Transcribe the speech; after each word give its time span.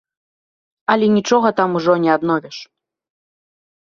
Але 0.93 1.09
нічога 1.17 1.51
там 1.59 1.69
ужо 1.79 1.93
не 2.05 2.09
адновіш. 2.17 2.57